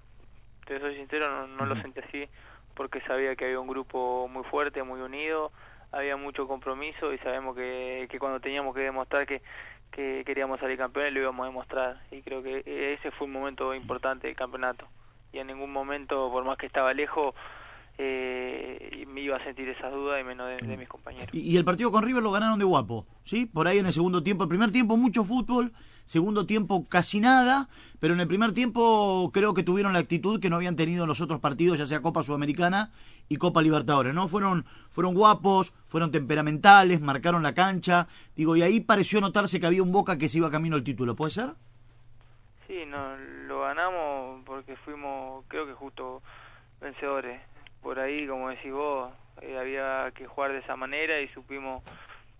Te 0.66 0.80
soy 0.80 0.94
sincero, 0.94 1.46
no, 1.46 1.46
no 1.48 1.66
lo 1.66 1.78
sentí 1.82 2.00
así 2.00 2.26
porque 2.74 3.00
sabía 3.02 3.36
que 3.36 3.44
había 3.44 3.60
un 3.60 3.68
grupo 3.68 4.26
muy 4.28 4.42
fuerte, 4.44 4.82
muy 4.82 5.00
unido, 5.00 5.52
había 5.94 6.16
mucho 6.16 6.48
compromiso 6.48 7.12
y 7.12 7.18
sabemos 7.18 7.56
que, 7.56 8.06
que 8.10 8.18
cuando 8.18 8.40
teníamos 8.40 8.74
que 8.74 8.82
demostrar 8.82 9.26
que, 9.26 9.42
que 9.90 10.24
queríamos 10.26 10.58
salir 10.60 10.76
campeones 10.76 11.12
lo 11.12 11.20
íbamos 11.20 11.44
a 11.44 11.48
demostrar. 11.48 12.02
Y 12.10 12.22
creo 12.22 12.42
que 12.42 12.94
ese 12.94 13.10
fue 13.12 13.26
un 13.26 13.32
momento 13.32 13.74
importante 13.74 14.26
del 14.26 14.36
campeonato. 14.36 14.86
Y 15.32 15.38
en 15.38 15.46
ningún 15.46 15.72
momento, 15.72 16.30
por 16.30 16.44
más 16.44 16.58
que 16.58 16.66
estaba 16.66 16.92
lejos, 16.94 17.34
eh, 17.98 19.04
me 19.08 19.20
iba 19.20 19.36
a 19.36 19.44
sentir 19.44 19.68
esas 19.68 19.92
dudas 19.92 20.20
y 20.20 20.24
menos 20.24 20.48
de, 20.48 20.66
de 20.66 20.76
mis 20.76 20.88
compañeros. 20.88 21.28
Y, 21.32 21.40
y 21.40 21.56
el 21.56 21.64
partido 21.64 21.90
con 21.90 22.02
River 22.02 22.22
lo 22.22 22.32
ganaron 22.32 22.58
de 22.58 22.64
guapo, 22.64 23.06
¿sí? 23.24 23.46
Por 23.46 23.68
ahí 23.68 23.78
en 23.78 23.86
el 23.86 23.92
segundo 23.92 24.22
tiempo. 24.22 24.44
El 24.44 24.48
primer 24.48 24.72
tiempo 24.72 24.96
mucho 24.96 25.24
fútbol, 25.24 25.72
segundo 26.04 26.46
tiempo 26.46 26.84
casi 26.88 27.20
nada, 27.20 27.68
pero 28.00 28.14
en 28.14 28.20
el 28.20 28.26
primer 28.26 28.52
tiempo 28.52 29.30
creo 29.32 29.54
que 29.54 29.62
tuvieron 29.62 29.92
la 29.92 30.00
actitud 30.00 30.40
que 30.40 30.50
no 30.50 30.56
habían 30.56 30.76
tenido 30.76 31.04
en 31.04 31.08
los 31.08 31.20
otros 31.20 31.40
partidos, 31.40 31.78
ya 31.78 31.86
sea 31.86 32.02
Copa 32.02 32.22
Sudamericana 32.22 32.90
y 33.28 33.36
Copa 33.36 33.62
Libertadores, 33.62 34.12
¿no? 34.12 34.28
Fueron, 34.28 34.66
fueron 34.90 35.14
guapos, 35.14 35.72
fueron 35.86 36.10
temperamentales, 36.10 37.00
marcaron 37.00 37.42
la 37.42 37.54
cancha, 37.54 38.08
digo, 38.36 38.56
y 38.56 38.62
ahí 38.62 38.80
pareció 38.80 39.20
notarse 39.20 39.60
que 39.60 39.66
había 39.66 39.82
un 39.82 39.92
Boca 39.92 40.18
que 40.18 40.28
se 40.28 40.38
iba 40.38 40.50
camino 40.50 40.76
al 40.76 40.84
título, 40.84 41.14
¿puede 41.14 41.30
ser? 41.30 41.50
Sí, 42.66 42.84
no, 42.86 43.16
lo 43.46 43.60
ganamos 43.60 44.42
porque 44.44 44.74
fuimos, 44.76 45.44
creo 45.48 45.66
que 45.66 45.74
justo 45.74 46.22
vencedores. 46.80 47.40
Por 47.84 48.00
ahí, 48.00 48.26
como 48.26 48.48
decís 48.48 48.72
vos, 48.72 49.12
eh, 49.42 49.58
había 49.58 50.10
que 50.14 50.26
jugar 50.26 50.52
de 50.52 50.60
esa 50.60 50.74
manera 50.74 51.20
y 51.20 51.28
supimos 51.28 51.84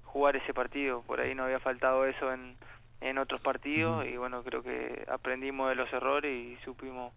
jugar 0.05 0.37
ese 0.37 0.55
partido. 0.55 1.03
Por 1.03 1.21
ahí 1.21 1.35
no 1.35 1.45
había 1.45 1.61
faltado 1.61 2.07
eso 2.07 2.33
en, 2.33 2.57
en 3.03 3.19
otros 3.19 3.43
partidos 3.43 4.07
y 4.07 4.17
bueno, 4.17 4.43
creo 4.43 4.63
que 4.63 5.05
aprendimos 5.07 5.69
de 5.69 5.75
los 5.75 5.93
errores 5.93 6.35
y 6.35 6.57
supimos 6.65 7.13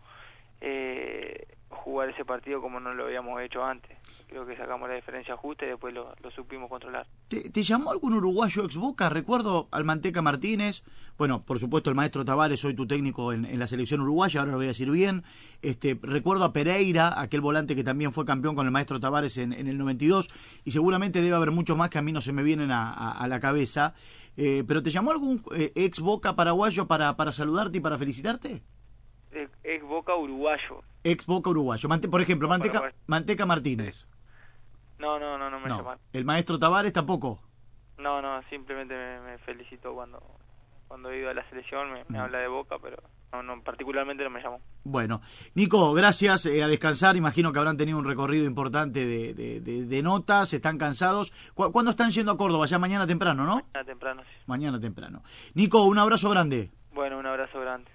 eh, 0.59 1.47
jugar 1.69 2.09
ese 2.09 2.23
partido 2.25 2.61
como 2.61 2.79
no 2.79 2.93
lo 2.93 3.05
habíamos 3.05 3.41
hecho 3.41 3.63
antes. 3.63 3.97
Creo 4.27 4.45
que 4.45 4.55
sacamos 4.57 4.87
la 4.89 4.95
diferencia 4.95 5.35
justa 5.37 5.65
y 5.65 5.69
después 5.69 5.93
lo, 5.93 6.13
lo 6.21 6.31
supimos 6.31 6.69
controlar. 6.69 7.05
¿Te, 7.27 7.49
te 7.49 7.63
llamó 7.63 7.91
algún 7.91 8.13
uruguayo 8.13 8.63
ex 8.65 8.75
Boca? 8.75 9.09
Recuerdo 9.09 9.67
al 9.71 9.83
Manteca 9.83 10.21
Martínez, 10.21 10.83
bueno, 11.17 11.43
por 11.43 11.59
supuesto 11.59 11.89
el 11.89 11.95
maestro 11.95 12.23
Tavares, 12.25 12.59
soy 12.59 12.73
tu 12.73 12.85
técnico 12.87 13.31
en, 13.33 13.45
en 13.45 13.59
la 13.59 13.67
selección 13.67 14.01
uruguaya, 14.01 14.39
ahora 14.41 14.51
lo 14.51 14.57
voy 14.57 14.65
a 14.67 14.69
decir 14.69 14.89
bien. 14.91 15.23
Este, 15.61 15.97
recuerdo 16.01 16.43
a 16.45 16.53
Pereira, 16.53 17.19
aquel 17.21 17.41
volante 17.41 17.75
que 17.75 17.83
también 17.83 18.11
fue 18.13 18.25
campeón 18.25 18.55
con 18.55 18.65
el 18.65 18.71
maestro 18.71 18.99
Tavares 18.99 19.37
en, 19.37 19.53
en 19.53 19.67
el 19.67 19.77
92, 19.77 20.29
y 20.65 20.71
seguramente 20.71 21.21
debe 21.21 21.35
haber 21.35 21.51
muchos 21.51 21.77
más 21.77 21.89
que 21.89 21.97
a 21.97 22.01
mí 22.01 22.11
no 22.11 22.21
se 22.21 22.33
me 22.33 22.43
vienen 22.43 22.71
a, 22.71 22.91
a- 22.91 23.11
a 23.11 23.27
la 23.27 23.39
cabeza. 23.39 23.93
Eh, 24.35 24.63
¿Pero 24.67 24.83
te 24.83 24.91
llamó 24.91 25.11
algún 25.11 25.41
eh, 25.55 25.71
ex 25.75 25.99
Boca 25.99 26.35
paraguayo 26.35 26.87
para, 26.87 27.15
para 27.17 27.31
saludarte 27.31 27.77
y 27.79 27.81
para 27.81 27.97
felicitarte? 27.97 28.61
Es 29.63 29.81
Boca 29.83 30.15
uruguayo. 30.15 30.81
Ex 31.11 31.25
Boca 31.25 31.49
uruguayo. 31.49 31.87
Mante- 31.89 32.07
por 32.09 32.21
ejemplo, 32.21 32.47
Manteca. 32.47 32.91
Manteca 33.07 33.45
Martínez. 33.45 34.07
No, 34.99 35.19
no, 35.19 35.37
no, 35.37 35.49
no 35.49 35.59
me 35.59 35.67
No. 35.69 35.77
llamaron. 35.77 35.99
El 36.13 36.25
maestro 36.25 36.57
Tavares 36.57 36.93
tampoco. 36.93 37.39
No, 37.97 38.21
no, 38.21 38.41
simplemente 38.49 38.95
me, 38.95 39.19
me 39.21 39.37
felicitó 39.39 39.93
cuando 39.93 40.21
cuando 40.87 41.11
he 41.11 41.19
ido 41.19 41.29
a 41.29 41.33
la 41.33 41.43
selección, 41.49 41.91
me, 41.91 42.05
me 42.07 42.17
Mm. 42.17 42.21
habla 42.21 42.37
de 42.39 42.47
Boca, 42.47 42.77
pero 42.81 42.95
no, 43.33 43.43
no, 43.43 43.61
particularmente 43.61 44.23
no 44.23 44.29
me 44.29 44.41
llamó. 44.41 44.61
Bueno, 44.85 45.19
Nico, 45.53 45.91
gracias 45.93 46.45
eh, 46.45 46.63
a 46.63 46.67
descansar. 46.69 47.17
Imagino 47.17 47.51
que 47.51 47.59
habrán 47.59 47.75
tenido 47.75 47.97
un 47.97 48.05
recorrido 48.05 48.45
importante 48.45 49.05
de, 49.05 49.33
de- 49.33 49.59
de- 49.59 49.85
de 49.85 50.01
notas, 50.01 50.53
están 50.53 50.77
cansados. 50.77 51.33
¿Cu- 51.53 51.73
¿Cuándo 51.73 51.91
están 51.91 52.09
yendo 52.11 52.31
a 52.31 52.37
Córdoba? 52.37 52.67
Ya 52.67 52.79
mañana 52.79 53.05
temprano, 53.05 53.45
¿no? 53.45 53.55
Mañana 53.55 53.83
temprano, 53.85 54.21
sí. 54.23 54.29
Mañana 54.45 54.79
temprano. 54.79 55.23
Nico, 55.55 55.83
un 55.83 55.97
abrazo 55.97 56.29
grande. 56.29 56.71
Bueno, 56.93 57.17
un 57.19 57.27
abrazo 57.27 57.59
grande. 57.59 57.91